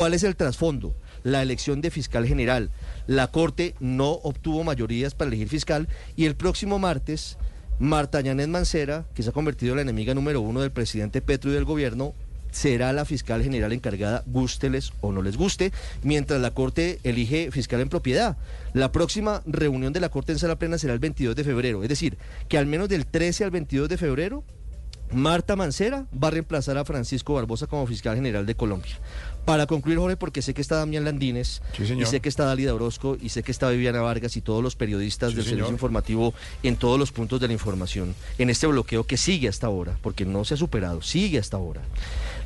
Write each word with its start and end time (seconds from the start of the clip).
¿Cuál 0.00 0.14
es 0.14 0.22
el 0.22 0.36
trasfondo? 0.36 0.94
La 1.24 1.42
elección 1.42 1.80
de 1.80 1.90
fiscal 1.90 2.24
general. 2.24 2.70
La 3.08 3.32
Corte 3.32 3.74
no 3.80 4.10
obtuvo 4.12 4.62
mayorías 4.62 5.16
para 5.16 5.26
elegir 5.26 5.48
fiscal 5.48 5.88
y 6.14 6.26
el 6.26 6.36
próximo 6.36 6.78
martes, 6.78 7.36
Marta 7.80 8.20
Yanet 8.20 8.46
Mancera, 8.46 9.06
que 9.12 9.24
se 9.24 9.30
ha 9.30 9.32
convertido 9.32 9.72
en 9.72 9.78
la 9.78 9.82
enemiga 9.82 10.14
número 10.14 10.40
uno 10.40 10.60
del 10.60 10.70
presidente 10.70 11.20
Petro 11.20 11.50
y 11.50 11.54
del 11.54 11.64
gobierno, 11.64 12.14
será 12.52 12.92
la 12.92 13.04
fiscal 13.04 13.42
general 13.42 13.72
encargada, 13.72 14.22
gústeles 14.26 14.92
o 15.00 15.10
no 15.10 15.20
les 15.20 15.36
guste, 15.36 15.72
mientras 16.04 16.40
la 16.40 16.52
Corte 16.52 17.00
elige 17.02 17.50
fiscal 17.50 17.80
en 17.80 17.88
propiedad. 17.88 18.36
La 18.74 18.92
próxima 18.92 19.42
reunión 19.46 19.92
de 19.92 19.98
la 19.98 20.10
Corte 20.10 20.30
en 20.30 20.38
sala 20.38 20.60
plena 20.60 20.78
será 20.78 20.92
el 20.92 21.00
22 21.00 21.34
de 21.34 21.42
febrero, 21.42 21.82
es 21.82 21.88
decir, 21.88 22.18
que 22.48 22.56
al 22.56 22.66
menos 22.66 22.88
del 22.88 23.04
13 23.04 23.42
al 23.42 23.50
22 23.50 23.88
de 23.88 23.96
febrero 23.96 24.44
Marta 25.12 25.56
Mancera 25.56 26.06
va 26.12 26.28
a 26.28 26.30
reemplazar 26.32 26.76
a 26.78 26.84
Francisco 26.84 27.34
Barbosa 27.34 27.66
como 27.66 27.86
fiscal 27.86 28.14
general 28.14 28.44
de 28.46 28.54
Colombia. 28.54 28.98
Para 29.44 29.66
concluir, 29.66 29.98
Jorge, 29.98 30.16
porque 30.18 30.42
sé 30.42 30.52
que 30.52 30.60
está 30.60 30.76
Damián 30.76 31.04
Landines, 31.04 31.62
Sí, 31.74 31.84
y 31.98 32.04
sé 32.04 32.20
que 32.20 32.28
está 32.28 32.44
Dalida 32.44 32.74
Orozco, 32.74 33.16
y 33.20 33.30
sé 33.30 33.42
que 33.42 33.50
está 33.50 33.70
Viviana 33.70 34.02
Vargas 34.02 34.36
y 34.36 34.42
todos 34.42 34.62
los 34.62 34.76
periodistas 34.76 35.30
Sí, 35.30 35.36
del 35.36 35.44
señor. 35.44 35.58
servicio 35.60 35.72
informativo 35.72 36.34
en 36.62 36.76
todos 36.76 36.98
los 36.98 37.12
puntos 37.12 37.40
de 37.40 37.46
la 37.46 37.54
información, 37.54 38.14
en 38.36 38.50
este 38.50 38.66
bloqueo 38.66 39.04
que 39.04 39.16
sigue 39.16 39.48
hasta 39.48 39.66
ahora, 39.66 39.96
porque 40.02 40.26
no 40.26 40.44
se 40.44 40.54
ha 40.54 40.56
superado, 40.58 41.00
sigue 41.00 41.38
hasta 41.38 41.56
ahora. 41.56 41.80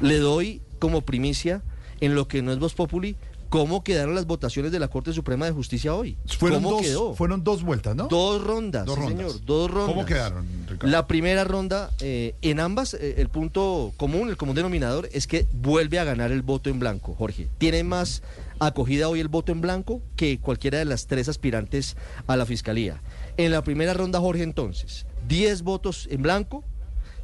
Le 0.01 0.19
doy 0.19 0.63
como 0.79 1.01
primicia, 1.01 1.63
en 2.01 2.15
lo 2.15 2.29
que 2.29 2.43
no 2.43 2.53
es 2.53 2.59
Voz 2.61 2.75
Populi, 2.75 3.17
cómo 3.53 3.85
quedaron 3.85 4.15
las 4.15 4.27
votaciones 4.27 4.73
de 4.73 4.79
la 4.79 4.89
Corte 4.89 5.13
Suprema 5.13 5.45
de 5.45 5.53
Justicia 5.53 5.95
hoy. 5.95 6.17
Fueron 6.39 6.63
¿Cómo 6.63 6.77
dos, 6.77 6.81
quedó? 6.81 7.15
fueron 7.15 7.45
dos 7.45 7.63
vueltas, 7.63 7.95
¿no? 7.95 8.09
Dos 8.09 8.43
rondas, 8.43 8.87
Dos 8.87 8.95
sí, 8.95 9.01
rondas. 9.03 9.31
señor, 9.33 9.45
dos 9.45 9.71
rondas. 9.71 9.95
¿Cómo 9.95 10.07
quedaron, 10.07 10.47
Ricardo? 10.67 10.87
La 10.91 11.07
primera 11.07 11.45
ronda, 11.45 11.91
eh, 12.01 12.35
en 12.41 12.61
ambas, 12.61 12.95
eh, 12.95 13.17
el 13.19 13.29
punto 13.29 13.93
común, 13.99 14.31
el 14.31 14.39
común 14.39 14.55
denominador, 14.55 15.07
es 15.13 15.27
que 15.27 15.47
vuelve 15.53 15.99
a 15.99 16.05
ganar 16.05 16.33
el 16.33 16.41
voto 16.41 16.71
en 16.71 16.79
blanco, 16.79 17.15
Jorge. 17.15 17.47
Tiene 17.59 17.85
más 17.85 18.23
acogida 18.59 19.11
hoy 19.11 19.21
el 19.21 19.29
voto 19.29 19.53
en 19.53 19.61
blanco 19.61 20.01
que 20.17 20.39
cualquiera 20.39 20.79
de 20.79 20.87
las 20.87 21.07
tres 21.07 21.29
aspirantes 21.29 21.99
a 22.27 22.39
la 22.39 22.47
fiscalía. 22.47 23.03
En 23.37 23.53
la 23.53 23.63
primera 23.63 23.93
ronda, 23.93 24.19
Jorge, 24.19 24.45
entonces, 24.45 25.05
10 25.29 25.61
votos 25.61 26.09
en 26.11 26.23
blanco, 26.23 26.65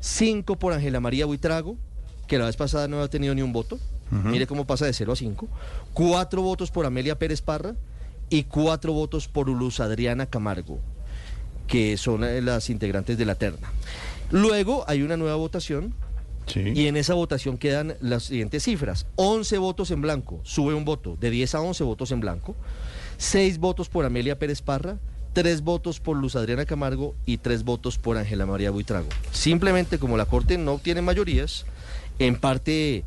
5 0.01 0.57
por 0.59 0.75
Ángela 0.75 1.01
María 1.01 1.25
Buitrago, 1.25 1.79
que 2.27 2.37
la 2.37 2.45
vez 2.45 2.57
pasada 2.59 2.87
no 2.87 3.01
ha 3.01 3.09
tenido 3.09 3.35
ni 3.35 3.41
un 3.41 3.55
voto. 3.55 3.79
Mire 4.11 4.47
cómo 4.47 4.67
pasa 4.67 4.87
de 4.87 4.93
0 4.93 5.13
a 5.13 5.17
5. 5.17 5.49
4 5.93 6.43
votos 6.43 6.71
por 6.71 6.87
Amelia 6.87 7.19
Pérez 7.19 7.43
Parra 7.43 7.75
y 8.31 8.45
4 8.45 8.93
votos 8.93 9.29
por 9.29 9.49
Luz 9.49 9.81
Adriana 9.81 10.27
Camargo 10.27 10.79
que 11.69 11.97
son 11.99 12.25
eh, 12.25 12.41
las 12.41 12.71
integrantes 12.71 13.17
de 13.19 13.27
la 13.27 13.35
terna. 13.37 13.71
Luego 14.31 14.85
hay 14.89 15.03
una 15.03 15.17
nueva 15.17 15.37
votación 15.37 15.95
Sí. 16.47 16.73
y 16.75 16.87
en 16.87 16.97
esa 16.97 17.13
votación 17.13 17.59
quedan 17.59 17.95
las 18.01 18.23
siguientes 18.25 18.63
cifras. 18.65 19.05
11 19.17 19.59
votos 19.59 19.91
en 19.91 20.01
blanco, 20.01 20.41
sube 20.45 20.73
un 20.73 20.87
voto, 20.87 21.19
de 21.21 21.29
10 21.29 21.55
a 21.57 21.61
11 21.61 21.85
votos 21.85 22.11
en 22.11 22.21
blanco. 22.21 22.57
6 23.19 23.59
votos 23.59 23.91
por 23.91 24.07
Amelia 24.07 24.39
Pérez 24.39 24.63
Parra, 24.63 24.97
3 25.35 25.61
votos 25.61 26.01
por 26.01 26.17
Luz 26.17 26.37
Adriana 26.37 26.65
Camargo 26.65 27.15
y 27.27 27.37
3 27.37 27.65
votos 27.65 27.99
por 27.99 28.17
Ángela 28.17 28.47
María 28.47 28.71
Buitrago. 28.71 29.09
Simplemente 29.31 29.99
como 29.99 30.17
la 30.17 30.25
Corte 30.25 30.57
no 30.57 30.73
obtiene 30.73 31.03
mayorías, 31.03 31.67
en 32.19 32.37
parte... 32.37 33.05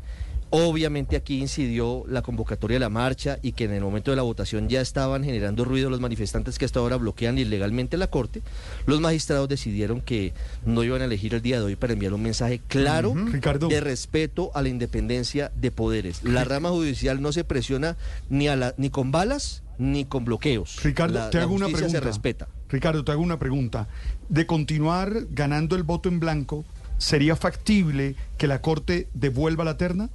Obviamente 0.54 1.16
aquí 1.16 1.40
incidió 1.40 2.04
la 2.06 2.20
convocatoria 2.20 2.74
de 2.74 2.80
la 2.80 2.90
marcha 2.90 3.38
y 3.40 3.52
que 3.52 3.64
en 3.64 3.72
el 3.72 3.80
momento 3.80 4.10
de 4.10 4.16
la 4.18 4.22
votación 4.22 4.68
ya 4.68 4.82
estaban 4.82 5.24
generando 5.24 5.64
ruido 5.64 5.88
los 5.88 5.98
manifestantes 6.00 6.58
que 6.58 6.66
hasta 6.66 6.78
ahora 6.78 6.96
bloquean 6.96 7.38
ilegalmente 7.38 7.96
la 7.96 8.08
Corte. 8.08 8.42
Los 8.84 9.00
magistrados 9.00 9.48
decidieron 9.48 10.02
que 10.02 10.34
no 10.66 10.84
iban 10.84 11.00
a 11.00 11.06
elegir 11.06 11.32
el 11.32 11.40
día 11.40 11.56
de 11.58 11.64
hoy 11.64 11.76
para 11.76 11.94
enviar 11.94 12.12
un 12.12 12.22
mensaje 12.22 12.60
claro 12.68 13.14
de 13.66 13.80
respeto 13.80 14.50
a 14.54 14.60
la 14.60 14.68
independencia 14.68 15.50
de 15.56 15.70
poderes. 15.70 16.22
La 16.22 16.44
rama 16.44 16.68
judicial 16.68 17.22
no 17.22 17.32
se 17.32 17.44
presiona 17.44 17.96
ni, 18.28 18.48
a 18.48 18.54
la, 18.56 18.74
ni 18.76 18.90
con 18.90 19.10
balas 19.10 19.62
ni 19.78 20.04
con 20.04 20.26
bloqueos. 20.26 20.82
Ricardo, 20.82 21.14
La- 21.18 21.30
te 21.30 21.38
la 21.38 21.44
hago 21.44 21.54
una 21.54 21.68
pregunta. 21.68 21.88
se 21.88 22.00
respeta. 22.00 22.48
Ricardo, 22.68 23.02
te 23.04 23.12
hago 23.12 23.22
una 23.22 23.38
pregunta. 23.38 23.88
De 24.28 24.44
continuar 24.46 25.14
ganando 25.30 25.76
el 25.76 25.82
voto 25.82 26.10
en 26.10 26.20
blanco, 26.20 26.66
¿sería 26.98 27.36
factible 27.36 28.16
que 28.36 28.46
la 28.48 28.60
Corte 28.60 29.08
devuelva 29.14 29.64
la 29.64 29.78
terna? 29.78 30.10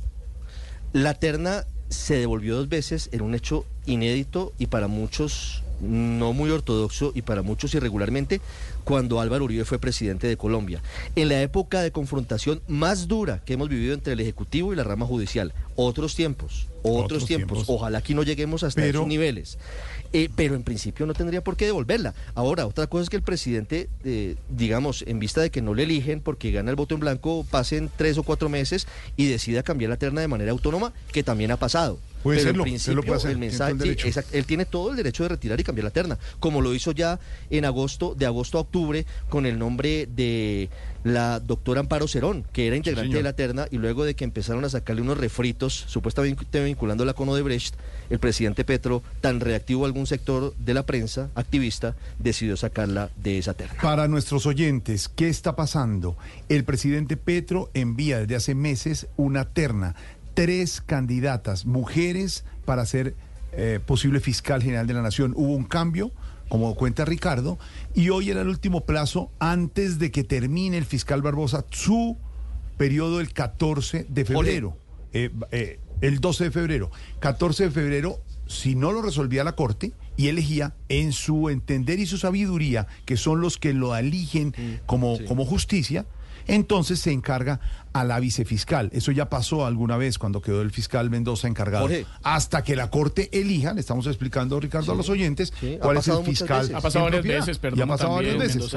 La 0.98 1.14
terna 1.14 1.64
se 1.90 2.16
devolvió 2.16 2.56
dos 2.56 2.70
veces 2.70 3.10
en 3.12 3.22
un 3.22 3.36
hecho 3.36 3.68
inédito 3.86 4.52
y 4.58 4.66
para 4.66 4.88
muchos 4.88 5.62
no 5.82 6.34
muy 6.34 6.50
ortodoxo 6.50 7.12
y 7.16 7.22
para 7.22 7.42
muchos 7.42 7.74
irregularmente 7.76 8.42
cuando 8.84 9.20
Álvaro 9.20 9.46
Uribe 9.46 9.66
fue 9.66 9.80
presidente 9.80 10.28
de 10.28 10.38
Colombia. 10.38 10.82
En 11.16 11.30
la 11.30 11.42
época 11.42 11.82
de 11.82 11.92
confrontación 11.92 12.62
más 12.68 13.08
dura 13.08 13.42
que 13.46 13.54
hemos 13.54 13.70
vivido 13.70 13.94
entre 13.94 14.14
el 14.14 14.20
Ejecutivo 14.20 14.72
y 14.74 14.76
la 14.76 14.84
rama 14.84 15.06
judicial. 15.06 15.54
Otros 15.76 16.16
tiempos, 16.16 16.68
otros, 16.84 17.04
Otros 17.06 17.26
tiempos. 17.26 17.58
tiempos. 17.60 17.76
Ojalá 17.76 17.98
aquí 18.00 18.14
no 18.16 18.24
lleguemos 18.24 18.64
hasta 18.64 18.82
Pero- 18.82 19.00
esos 19.00 19.08
niveles. 19.08 19.58
Eh, 20.14 20.30
pero 20.38 20.56
en 20.56 20.64
principio 20.64 21.06
no 21.06 21.14
tendría 21.14 21.44
por 21.44 21.58
qué 21.58 21.66
devolverla. 21.66 22.14
Ahora, 22.34 22.66
otra 22.66 22.88
cosa 22.88 23.04
es 23.04 23.10
que 23.10 23.18
el 23.18 23.24
presidente, 23.24 23.90
eh, 24.06 24.38
digamos, 24.50 25.04
en 25.06 25.20
vista 25.20 25.42
de 25.42 25.52
que 25.52 25.62
no 25.62 25.74
le 25.74 25.84
eligen 25.84 26.22
porque 26.22 26.52
gana 26.52 26.70
el 26.70 26.78
voto 26.78 26.96
en 26.96 27.02
blanco, 27.02 27.46
pasen 27.52 27.92
tres 27.98 28.18
o 28.18 28.24
cuatro 28.24 28.48
meses 28.48 28.88
y 29.18 29.26
decida 29.28 29.64
cambiar 29.64 29.90
la 29.90 29.98
terna 29.98 30.22
de 30.22 30.30
manera 30.30 30.52
autónoma, 30.52 30.94
que 31.12 31.24
también 31.24 31.52
ha 31.52 31.58
pasado. 31.58 32.00
Puede 32.28 32.40
pero 32.40 32.50
serlo, 32.50 32.64
en 32.64 32.70
principio, 32.70 33.04
puede 33.04 33.18
hacer, 33.18 33.32
el 33.32 33.38
mensaje, 33.38 33.74
sí, 33.98 34.20
él 34.34 34.46
tiene 34.46 34.66
todo 34.66 34.92
el 34.92 34.98
derecho 34.98 35.24
de 35.24 35.30
retirar 35.30 35.60
y 35.60 35.64
cambiar 35.64 35.86
la 35.86 35.92
terna, 35.92 36.20
como 36.40 36.62
lo 36.62 36.74
hizo 36.74 36.92
ya 36.92 37.20
en 37.50 37.64
agosto, 37.64 38.16
de 38.16 38.26
agosto 38.26 38.58
a 38.58 38.62
octubre, 38.62 39.06
con 39.30 39.46
el 39.46 39.58
nombre 39.58 40.08
de 40.08 40.70
la 41.04 41.40
doctora 41.40 41.80
Amparo 41.80 42.08
Cerón, 42.08 42.46
que 42.52 42.68
era 42.68 42.76
integrante 42.76 43.16
de 43.16 43.24
la 43.24 43.34
terna, 43.34 43.68
y 43.72 43.78
luego 43.78 44.04
de 44.04 44.16
que 44.16 44.26
empezaron 44.26 44.66
a 44.66 44.70
sacarle 44.70 45.02
unos 45.02 45.18
refritos, 45.18 45.86
supuestamente 45.88 46.64
vinculándola 46.64 47.14
con 47.14 47.30
Odebrecht, 47.30 47.76
el 48.10 48.20
presidente 48.20 48.66
Petro, 48.66 49.02
tan 49.22 49.40
reactivo 49.40 49.84
a 49.84 49.88
algún 49.88 50.06
sector 50.06 50.54
de 50.58 50.74
la 50.74 50.86
prensa, 50.86 51.30
activista, 51.36 51.96
decidió 52.20 52.58
sacarla 52.58 53.10
de 53.16 53.38
esa 53.38 53.54
terna. 53.54 53.82
Para 53.82 54.08
nuestros 54.08 54.46
oyentes, 54.46 55.10
¿qué 55.10 55.30
está 55.30 55.56
pasando? 55.56 56.18
El 56.50 56.64
presidente 56.64 57.16
Petro 57.16 57.70
envía 57.74 58.20
desde 58.20 58.36
hace 58.36 58.56
meses 58.56 59.08
una 59.16 59.46
terna, 59.46 59.96
tres 60.38 60.82
candidatas, 60.82 61.66
mujeres, 61.66 62.46
para 62.64 62.86
ser 62.86 63.16
eh, 63.54 63.80
posible 63.84 64.20
fiscal 64.20 64.62
general 64.62 64.86
de 64.86 64.94
la 64.94 65.02
Nación. 65.02 65.34
Hubo 65.36 65.56
un 65.56 65.64
cambio, 65.64 66.12
como 66.48 66.76
cuenta 66.76 67.06
Ricardo, 67.06 67.58
y 67.96 68.10
hoy 68.10 68.30
era 68.30 68.42
el 68.42 68.48
último 68.48 68.86
plazo 68.86 69.32
antes 69.40 69.98
de 69.98 70.12
que 70.12 70.24
termine 70.24 70.78
el 70.78 70.86
fiscal 70.86 71.24
Barbosa 71.24 71.66
su 71.72 72.18
periodo 72.78 73.20
el 73.20 73.34
14 73.34 74.06
de 74.10 74.26
febrero. 74.26 74.78
Eh, 75.12 75.32
eh, 75.50 75.80
el 76.02 76.20
12 76.20 76.44
de 76.44 76.52
febrero. 76.52 76.92
14 77.18 77.64
de 77.64 77.72
febrero, 77.72 78.22
si 78.46 78.76
no 78.76 78.92
lo 78.92 79.02
resolvía 79.02 79.44
la 79.44 79.56
Corte 79.56 79.94
y 80.18 80.28
elegía 80.28 80.76
en 80.88 81.14
su 81.14 81.50
entender 81.50 81.98
y 81.98 82.06
su 82.06 82.20
sabiduría, 82.20 82.86
que 83.06 83.18
son 83.18 83.42
los 83.42 83.58
que 83.58 83.74
lo 83.74 83.96
eligen 83.96 84.54
como, 84.86 85.18
como 85.26 85.46
justicia, 85.46 86.06
entonces 86.46 87.00
se 87.00 87.12
encarga 87.12 87.60
a 87.94 88.04
la 88.04 88.20
vicefiscal. 88.20 88.90
Eso 88.94 89.12
ya 89.12 89.30
pasó 89.30 89.66
alguna 89.66 89.98
vez 89.98 90.20
cuando 90.20 90.42
quedó 90.42 90.62
el 90.62 90.72
fiscal 90.72 91.10
Mendoza 91.10 91.48
encargado. 91.48 91.86
Jorge. 91.88 92.06
Hasta 92.22 92.64
que 92.64 92.76
la 92.76 92.90
Corte 92.92 93.30
elija, 93.32 93.74
le 93.74 93.80
estamos 93.82 94.06
explicando, 94.06 94.60
Ricardo, 94.60 94.92
a 94.92 94.96
los 94.96 95.10
oyentes, 95.10 95.52
sí, 95.60 95.78
cuál 95.82 95.98
es 95.98 96.08
el 96.08 96.24
fiscal. 96.24 96.62
veces. 96.62 96.76
Ha 96.76 96.82
pasado 96.82 97.06
varias 97.06 97.24
veces, 97.24 97.58
perdón, 97.58 97.82
ha 97.82 97.88
pasado 97.88 98.14
varias 98.16 98.38
veces. 98.38 98.72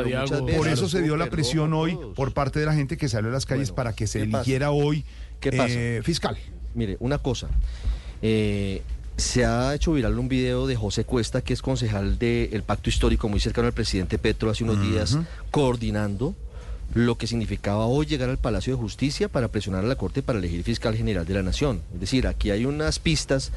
Por 0.57 0.69
eso 0.69 0.89
se 0.89 1.03
dio 1.03 1.17
la 1.17 1.27
presión 1.29 1.75
hoy 1.75 1.99
por 2.15 2.33
parte 2.33 2.61
de 2.61 2.67
la 2.67 2.73
gente 2.75 2.97
que 2.97 3.09
salió 3.09 3.29
a 3.29 3.33
las 3.33 3.45
calles 3.47 3.69
Bueno, 3.71 3.77
para 3.77 3.93
que 3.95 4.07
se 4.07 4.21
¿qué 4.21 4.27
pasa? 4.27 4.37
eligiera 4.39 4.71
hoy 4.71 5.05
¿Qué 5.41 5.53
pasa? 5.53 5.75
eh, 5.77 6.01
fiscal. 6.03 6.39
Mire, 6.75 6.97
una 7.01 7.19
cosa. 7.19 7.49
eh, 8.23 8.83
se 9.17 9.45
ha 9.45 9.75
hecho 9.75 9.93
viral 9.93 10.19
un 10.19 10.29
video 10.29 10.67
de 10.67 10.77
José 10.77 11.05
Cuesta, 11.05 11.43
que 11.43 11.53
es 11.53 11.61
concejal 11.61 12.19
del 12.19 12.63
Pacto 12.63 12.89
Histórico, 12.89 13.29
muy 13.29 13.39
cercano 13.39 13.67
al 13.67 13.75
presidente 13.75 14.17
Petro, 14.17 14.49
hace 14.51 14.65
unos 14.65 14.81
días, 14.81 15.19
coordinando 15.51 16.35
lo 16.95 17.17
que 17.17 17.27
significaba 17.27 17.87
hoy 17.87 18.07
llegar 18.07 18.31
al 18.31 18.39
Palacio 18.39 18.75
de 18.75 18.81
Justicia 18.83 19.29
para 19.29 19.49
presionar 19.49 19.85
a 19.85 19.89
la 19.89 19.95
Corte 19.97 20.23
para 20.23 20.39
elegir 20.39 20.65
fiscal 20.65 20.97
general 20.97 21.25
de 21.27 21.35
la 21.35 21.43
Nación. 21.43 21.81
Es 21.95 22.01
decir, 22.01 22.27
aquí 22.27 22.51
hay 22.51 22.65
unas 22.65 22.99
pistas 22.99 23.53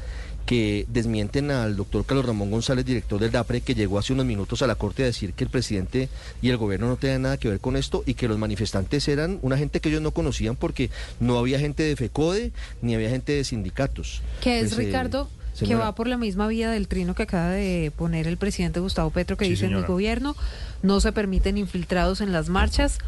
que 0.46 0.84
desmienten 0.88 1.50
al 1.50 1.74
doctor 1.74 2.04
Carlos 2.04 2.26
Ramón 2.26 2.50
González, 2.50 2.84
director 2.84 3.18
del 3.18 3.30
DAPRE, 3.32 3.62
que 3.62 3.74
llegó 3.74 3.98
hace 3.98 4.12
unos 4.12 4.26
minutos 4.26 4.60
a 4.62 4.66
la 4.66 4.74
Corte 4.74 5.02
a 5.02 5.06
decir 5.06 5.32
que 5.32 5.44
el 5.44 5.50
presidente 5.50 6.10
y 6.42 6.50
el 6.50 6.58
gobierno 6.58 6.86
no 6.86 6.96
tenían 6.96 7.22
nada 7.22 7.38
que 7.38 7.48
ver 7.48 7.60
con 7.60 7.76
esto 7.76 8.04
y 8.06 8.12
que 8.14 8.28
los 8.28 8.38
manifestantes 8.38 9.08
eran 9.08 9.38
una 9.42 9.56
gente 9.56 9.80
que 9.80 9.88
ellos 9.88 10.02
no 10.02 10.10
conocían 10.10 10.54
porque 10.54 10.90
no 11.18 11.38
había 11.38 11.58
gente 11.58 11.82
de 11.82 11.96
FECODE 11.96 12.52
ni 12.82 12.94
había 12.94 13.08
gente 13.08 13.32
de 13.32 13.42
sindicatos. 13.44 14.20
Que 14.42 14.60
es, 14.60 14.74
Pues, 14.74 14.78
eh, 14.80 14.84
Ricardo, 14.84 15.30
que 15.58 15.74
va 15.76 15.94
por 15.94 16.08
la 16.08 16.18
misma 16.18 16.46
vía 16.46 16.70
del 16.70 16.88
trino 16.88 17.14
que 17.14 17.22
acaba 17.22 17.50
de 17.50 17.90
poner 17.96 18.26
el 18.26 18.36
presidente 18.36 18.80
Gustavo 18.80 19.08
Petro, 19.10 19.36
que 19.38 19.46
Sí, 19.46 19.52
dice 19.52 19.64
en 19.64 19.70
mi 19.70 19.76
señora. 19.76 19.88
gobierno 19.88 20.36
no 20.82 21.00
se 21.00 21.10
permiten 21.12 21.56
infiltrados 21.56 22.20
en 22.20 22.32
las 22.32 22.48
marchas 22.50 22.98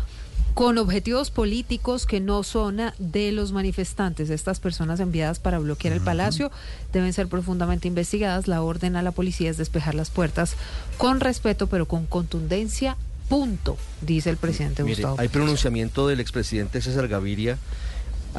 con 0.57 0.79
objetivos 0.79 1.31
políticos 1.31 2.07
que 2.07 2.19
no 2.19 2.43
son 2.43 2.81
ah, 2.81 2.95
de 2.99 3.31
los 3.31 3.53
manifestantes. 3.53 4.31
Estas 4.31 4.59
personas 4.59 5.01
enviadas 5.01 5.39
para 5.39 5.59
bloquear 5.59 5.93
el 5.93 6.01
palacio 6.01 6.51
deben 6.95 7.13
ser 7.13 7.29
profundamente 7.29 7.89
investigadas. 7.89 8.49
La 8.49 8.63
orden 8.63 8.97
a 8.97 9.03
la 9.03 9.13
policía 9.13 9.51
es 9.51 9.59
despejar 9.59 9.95
las 9.95 10.09
puertas 10.09 10.55
con 10.97 11.21
respeto, 11.21 11.67
pero 11.67 11.85
con 11.85 12.07
contundencia. 12.07 12.97
Punto, 13.29 13.77
dice 14.01 14.31
el 14.31 14.39
presidente 14.39 14.83
Mire, 14.83 14.95
Gustavo 14.95 15.21
hay 15.21 15.29
pronunciamiento 15.29 16.09
del 16.09 16.21
expresidente 16.21 16.81
César 16.81 17.07
Gaviria 17.07 17.59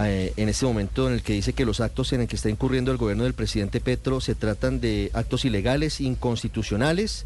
eh, 0.04 0.34
en 0.38 0.50
este 0.50 0.66
momento 0.66 1.08
en 1.08 1.14
el 1.14 1.22
que 1.22 1.34
dice 1.34 1.54
que 1.54 1.66
los 1.66 1.82
actos 1.82 2.14
en 2.14 2.22
el 2.22 2.28
que 2.28 2.36
está 2.36 2.50
incurriendo 2.50 2.92
el 2.92 2.98
gobierno 2.98 3.26
del 3.26 3.36
presidente 3.36 3.80
Petro 3.80 4.22
se 4.22 4.34
tratan 4.34 4.80
de 4.80 5.12
actos 5.14 5.46
ilegales, 5.46 6.02
inconstitucionales. 6.02 7.26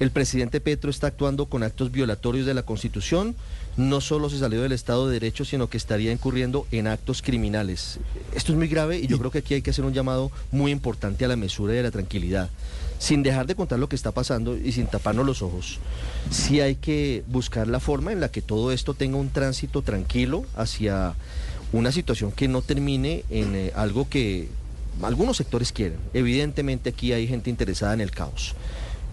El 0.00 0.10
presidente 0.10 0.60
Petro 0.60 0.90
está 0.90 1.06
actuando 1.06 1.46
con 1.46 1.62
actos 1.62 1.92
violatorios 1.92 2.46
de 2.46 2.54
la 2.54 2.64
Constitución. 2.64 3.36
No 3.76 4.00
solo 4.00 4.28
se 4.28 4.38
salió 4.38 4.60
del 4.60 4.72
Estado 4.72 5.06
de 5.06 5.14
Derecho, 5.14 5.44
sino 5.44 5.68
que 5.68 5.76
estaría 5.76 6.10
incurriendo 6.10 6.66
en 6.72 6.88
actos 6.88 7.22
criminales. 7.22 8.00
Esto 8.34 8.52
es 8.52 8.58
muy 8.58 8.66
grave 8.66 8.98
y 8.98 9.06
yo 9.06 9.18
creo 9.18 9.30
que 9.30 9.38
aquí 9.38 9.54
hay 9.54 9.62
que 9.62 9.70
hacer 9.70 9.84
un 9.84 9.92
llamado 9.92 10.32
muy 10.50 10.72
importante 10.72 11.24
a 11.24 11.28
la 11.28 11.36
mesura 11.36 11.74
y 11.74 11.78
a 11.78 11.82
la 11.82 11.92
tranquilidad. 11.92 12.50
Sin 12.98 13.22
dejar 13.22 13.46
de 13.46 13.54
contar 13.54 13.78
lo 13.78 13.88
que 13.88 13.96
está 13.96 14.10
pasando 14.10 14.56
y 14.56 14.72
sin 14.72 14.86
taparnos 14.86 15.26
los 15.26 15.42
ojos, 15.42 15.78
sí 16.30 16.60
hay 16.60 16.76
que 16.76 17.22
buscar 17.28 17.68
la 17.68 17.80
forma 17.80 18.12
en 18.12 18.20
la 18.20 18.30
que 18.30 18.42
todo 18.42 18.72
esto 18.72 18.94
tenga 18.94 19.16
un 19.16 19.30
tránsito 19.30 19.82
tranquilo 19.82 20.44
hacia 20.56 21.14
una 21.72 21.92
situación 21.92 22.32
que 22.32 22.48
no 22.48 22.62
termine 22.62 23.24
en 23.30 23.54
eh, 23.54 23.72
algo 23.74 24.08
que 24.08 24.48
algunos 25.02 25.36
sectores 25.36 25.72
quieren. 25.72 25.98
Evidentemente 26.14 26.90
aquí 26.90 27.12
hay 27.12 27.26
gente 27.26 27.50
interesada 27.50 27.94
en 27.94 28.00
el 28.00 28.10
caos. 28.10 28.54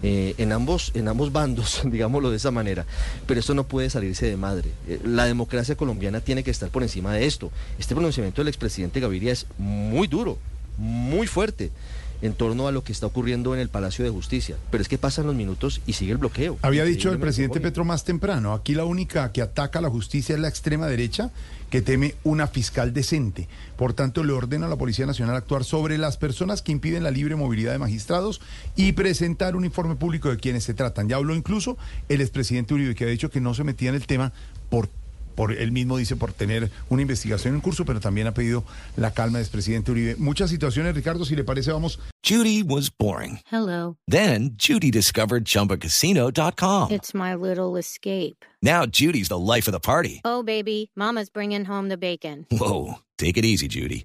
Eh, 0.02 0.34
en, 0.38 0.52
ambos, 0.52 0.92
en 0.94 1.08
ambos 1.08 1.32
bandos, 1.32 1.82
digámoslo 1.84 2.30
de 2.30 2.36
esa 2.36 2.50
manera. 2.50 2.86
Pero 3.26 3.40
esto 3.40 3.54
no 3.54 3.64
puede 3.64 3.90
salirse 3.90 4.26
de 4.26 4.36
madre. 4.36 4.70
Eh, 4.88 5.00
la 5.04 5.26
democracia 5.26 5.76
colombiana 5.76 6.20
tiene 6.20 6.42
que 6.42 6.50
estar 6.50 6.70
por 6.70 6.82
encima 6.82 7.12
de 7.12 7.26
esto. 7.26 7.50
Este 7.78 7.94
pronunciamiento 7.94 8.40
del 8.40 8.48
expresidente 8.48 9.00
Gaviria 9.00 9.32
es 9.32 9.46
muy 9.58 10.06
duro, 10.06 10.38
muy 10.78 11.26
fuerte 11.26 11.70
en 12.22 12.32
torno 12.34 12.68
a 12.68 12.72
lo 12.72 12.84
que 12.84 12.92
está 12.92 13.06
ocurriendo 13.06 13.54
en 13.54 13.60
el 13.60 13.68
Palacio 13.68 14.04
de 14.04 14.10
Justicia. 14.10 14.56
Pero 14.70 14.82
es 14.82 14.88
que 14.88 14.98
pasan 14.98 15.26
los 15.26 15.34
minutos 15.34 15.80
y 15.86 15.92
sigue 15.92 16.12
el 16.12 16.18
bloqueo. 16.18 16.58
Había 16.62 16.84
dicho 16.84 17.10
el 17.10 17.18
presidente. 17.18 17.60
Petro 17.60 17.84
más 17.84 18.04
temprano, 18.04 18.54
aquí 18.54 18.74
la 18.74 18.84
única 18.84 19.30
que 19.32 19.42
ataca 19.42 19.80
a 19.80 19.82
la 19.82 19.90
justicia 19.90 20.34
es 20.34 20.40
la 20.40 20.48
extrema 20.48 20.86
derecha, 20.86 21.30
que 21.70 21.82
teme 21.82 22.14
una 22.22 22.46
fiscal 22.46 22.92
decente. 22.92 23.48
Por 23.76 23.94
tanto, 23.94 24.24
le 24.24 24.32
ordena 24.32 24.66
a 24.66 24.68
la 24.68 24.76
Policía 24.76 25.06
Nacional 25.06 25.36
actuar 25.36 25.64
sobre 25.64 25.96
las 25.98 26.16
personas 26.16 26.60
que 26.60 26.72
impiden 26.72 27.02
la 27.02 27.10
libre 27.10 27.34
movilidad 27.34 27.72
de 27.72 27.78
magistrados 27.78 28.40
y 28.76 28.92
presentar 28.92 29.56
un 29.56 29.64
informe 29.64 29.96
público 29.96 30.28
de 30.28 30.36
quienes 30.36 30.64
se 30.64 30.74
tratan. 30.74 31.08
Ya 31.08 31.16
habló 31.16 31.34
incluso 31.34 31.78
el 32.08 32.20
expresidente 32.20 32.74
Uribe, 32.74 32.94
que 32.94 33.04
ha 33.04 33.08
dicho 33.08 33.30
que 33.30 33.40
no 33.40 33.54
se 33.54 33.64
metía 33.64 33.88
en 33.88 33.94
el 33.94 34.06
tema 34.06 34.32
por 34.68 34.88
por 35.34 35.52
él 35.52 35.72
mismo 35.72 35.96
dice 35.96 36.16
por 36.16 36.32
tener 36.32 36.70
una 36.88 37.02
investigación 37.02 37.54
en 37.54 37.60
curso, 37.60 37.84
pero 37.84 38.00
también 38.00 38.26
ha 38.26 38.34
pedido 38.34 38.64
la 38.96 39.12
calma 39.12 39.38
del 39.38 39.44
expresidente 39.44 39.90
Uribe. 39.90 40.16
Muchas 40.16 40.50
situaciones, 40.50 40.94
Ricardo, 40.94 41.24
si 41.24 41.36
le 41.36 41.44
parece, 41.44 41.72
vamos 41.72 41.98
Judy 42.24 42.62
was 42.62 42.88
boring. 42.88 43.40
Hello. 43.46 43.96
Then 44.06 44.50
Judy 44.56 44.90
discovered 44.90 45.44
ChumbaCasino.com. 45.44 46.92
It's 46.92 47.14
my 47.14 47.34
little 47.34 47.76
escape. 47.76 48.44
Now 48.62 48.86
Judy's 48.86 49.28
the 49.28 49.38
life 49.38 49.66
of 49.66 49.72
the 49.72 49.80
party. 49.80 50.20
Oh, 50.24 50.42
baby, 50.44 50.92
Mama's 50.94 51.30
bringing 51.30 51.64
home 51.64 51.88
the 51.88 51.96
bacon. 51.96 52.46
Whoa, 52.50 53.00
take 53.18 53.36
it 53.36 53.44
easy, 53.44 53.66
Judy. 53.66 54.04